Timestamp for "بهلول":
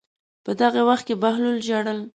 1.21-1.57